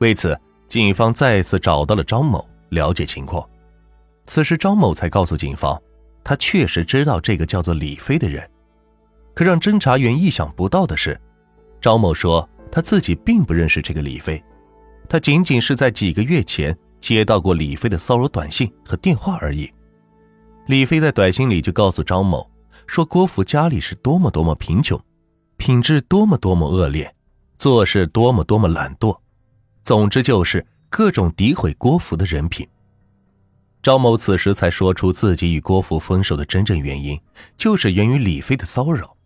[0.00, 3.46] 为此，警方再次找到了张某了解情况。
[4.24, 5.78] 此时，张某才告诉警方，
[6.24, 8.48] 他确实知道这个叫做李飞的人。
[9.34, 11.20] 可让侦查员意想不到的是，
[11.82, 14.42] 张某说他自己并不认识这个李飞，
[15.06, 19.70] 他仅仅是在几个月前接到过李飞的骚扰短信和电话而已。
[20.66, 22.50] 李飞在短信里就告诉张某，
[22.86, 24.98] 说郭福家里是多么多么贫穷，
[25.58, 27.14] 品质多么多么恶劣，
[27.58, 29.14] 做事多么多么懒惰，
[29.82, 32.68] 总之就是各种诋毁郭福的人品。
[33.82, 37.18] 张某此时才说出自己与郭福分手的真正原因，
[37.56, 39.16] 就是源于李飞的骚扰。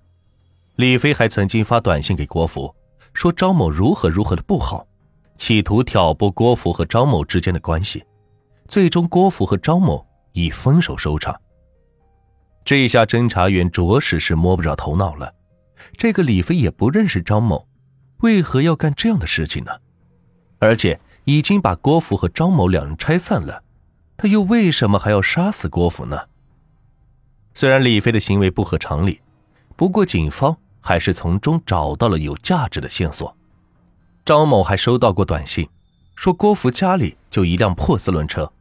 [0.77, 2.75] 李飞还曾经发短信给郭福，
[3.13, 4.87] 说张某如何如何的不好，
[5.37, 8.05] 企图挑拨郭福和张某之间的关系。
[8.69, 11.35] 最终，郭福和张某以分手收场。
[12.65, 15.35] 这下，侦查员着实是摸不着头脑了。
[15.97, 17.69] 这个李飞也不认识张某，
[18.19, 19.73] 为何要干这样的事情呢？
[20.59, 23.63] 而且已经把郭福和张某两人拆散了。
[24.17, 26.19] 他又为什么还要杀死郭福呢？
[27.55, 29.21] 虽然李飞的行为不合常理，
[29.77, 33.37] 不过警方还是从中找到了有价值的线索。
[34.25, 35.69] 张某还收到过短信，
[36.15, 38.53] 说郭福家里就一辆破四轮车，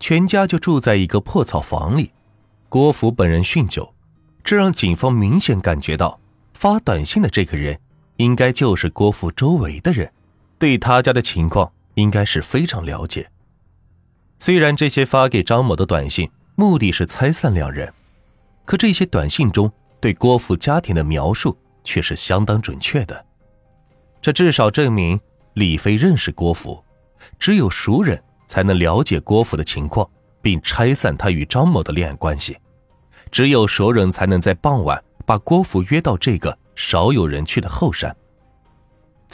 [0.00, 2.10] 全家就住在一个破草房里。
[2.68, 3.94] 郭福本人酗酒，
[4.42, 6.18] 这让警方明显感觉到
[6.54, 7.78] 发短信的这个人
[8.16, 10.12] 应该就是郭福周围的人，
[10.64, 13.28] 对他家的情况应该是非常了解。
[14.38, 17.92] 虽然这些发给张某的短信目的是拆散两人，
[18.64, 23.26] 可这些短信中对郭福家庭的描述却是相当准确的。
[24.22, 25.20] 这至少证明
[25.52, 26.82] 李飞认识郭福，
[27.38, 30.08] 只有熟人才能了解郭福的情况，
[30.40, 32.56] 并拆散他与张某的恋爱关系。
[33.30, 38.16] 只有熟人才能在傍晚把郭福约到这个少有人去的后山。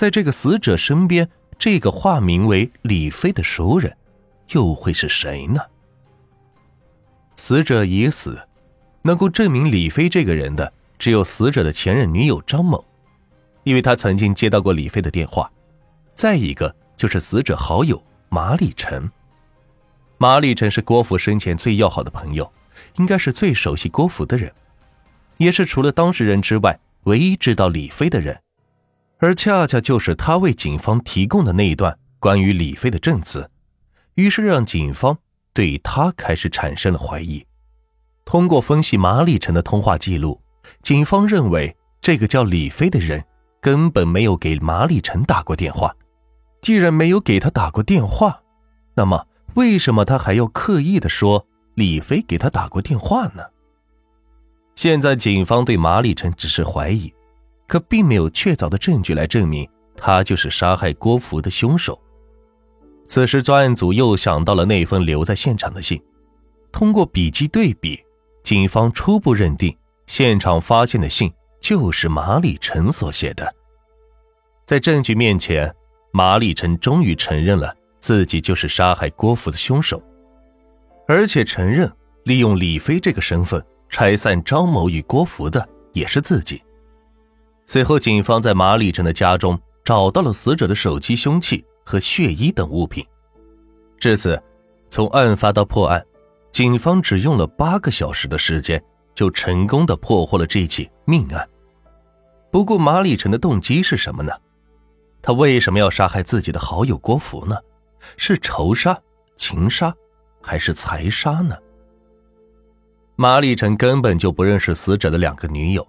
[0.00, 3.94] 在这个死者身边，这个化名为李飞的熟人。
[4.52, 5.60] 又会是谁呢？
[7.36, 8.40] 死者已死，
[9.02, 12.82] 能够证明李飞这个人的，只有死者的前任女友张某，
[13.62, 15.44] 因为他曾经接到过李飞的电话；
[16.14, 19.06] 再一个就是死者好友马立成。
[20.16, 22.50] 马立成是郭福生前最要好的朋友，
[22.96, 24.50] 应该是最熟悉郭福的人，
[25.36, 28.40] 也是除了当事人之外唯一知道李飞的人，
[29.20, 33.48] 而恰恰就是他为警方提供的那一段关于李飞的证词。
[34.14, 35.16] 于是让警方
[35.54, 37.46] 对他开始产生了怀疑。
[38.24, 40.40] 通过分析马立成的通话记录，
[40.82, 43.22] 警方认为这个叫李飞的人
[43.60, 45.94] 根本没有给马立成打过电话。
[46.62, 48.42] 既然没有给他打过电话，
[48.94, 53.42] 那么为什么他还要刻意的说李飞给他打过电话呢？
[54.74, 57.12] 现在警方对马立成只是怀疑，
[57.70, 61.96] 可并没有确凿的证据来证明他就是杀害郭福的凶手。
[63.06, 66.02] 此时，专案组又想到了那封留在现场的信。
[66.72, 68.02] 通过笔迹对比，
[68.42, 69.72] 警方初步认定
[70.08, 73.54] 现场发现的信就是马礼成所写的。
[74.66, 75.72] 在证据面前，
[76.12, 80.02] 马礼成终于承认了自己就是杀害郭福的凶手，
[81.06, 81.88] 而且承认
[82.24, 86.60] 利用李飞这个身份拆散张某与郭福的也是自己。
[87.72, 91.64] 随后，警方在马礼成的家中找到了死者的手机、凶器。
[91.84, 93.04] 和血衣等物品。
[93.98, 94.40] 至此，
[94.88, 96.04] 从案发到破案，
[96.52, 98.80] 警方只用了八个小时的时间，
[99.12, 101.48] 就成功的破获了这起命案。
[102.52, 104.32] 不过，马礼成的动机是什么呢？
[105.20, 107.56] 他为什么要杀害自己的好友郭福呢？
[108.16, 108.96] 是仇杀、
[109.36, 109.92] 情杀，
[110.40, 111.56] 还是财杀呢？
[113.16, 115.84] 马礼成根本就不认识死者的两个女友，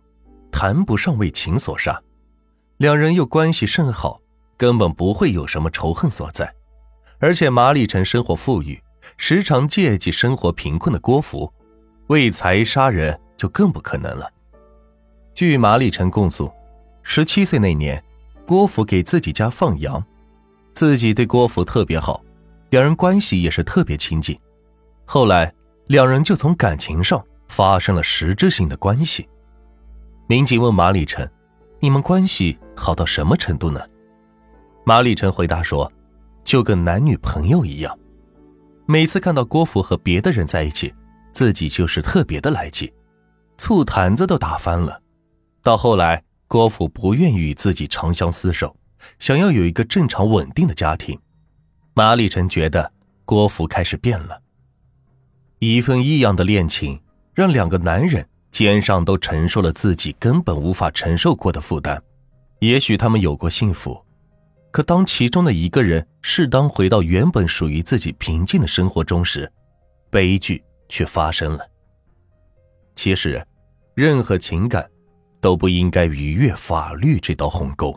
[0.52, 2.02] 谈不上为情所杀，
[2.78, 4.20] 两人又关系甚好。
[4.58, 6.54] 根本不会有什么仇恨所在，
[7.18, 8.80] 而且马立成生活富裕，
[9.18, 11.52] 时常借机生活贫困的郭福，
[12.10, 14.32] 为财杀人就更不可能了。
[15.34, 16.54] 据马立成供述，
[17.02, 18.04] 十七岁那年，
[18.46, 20.06] 郭福给自己家放羊，
[20.76, 22.24] 自己对郭福特别好，
[22.70, 24.38] 两人关系也是特别亲近。
[25.06, 25.52] 后来，
[25.88, 29.28] 两人就从感情上发生了实质性的关系。
[30.28, 31.28] 民警问马礼成
[31.80, 33.82] ：“你们关系好到什么程度呢？”
[34.86, 35.92] 马礼成回答说
[36.44, 37.98] ：“就跟男女朋友一样，
[38.86, 40.94] 每次看到郭福和别的人在一起，
[41.34, 42.92] 自己就是特别的来气，
[43.58, 45.02] 醋坛子都打翻了。
[45.62, 48.76] 到后来，郭福不愿意与自己长相厮守，
[49.20, 51.18] 想要有一个正常稳定的家庭。
[51.94, 52.92] 马礼成觉得
[53.26, 54.42] 郭福开始变了。
[55.60, 57.00] 一份异样的恋情，
[57.36, 62.02] 让两个男人肩上都承受了自己根本无法承受过的负担。
[62.60, 64.00] 也许他们有过幸福。”
[64.72, 69.52] 可当其中的一个人适当回到原本属于自己平静的生活中时，
[70.10, 71.68] 悲剧却发生了。
[72.96, 73.46] 其实，
[73.96, 74.90] 任何情感
[75.42, 77.94] 都不应该逾越法律这道鸿沟。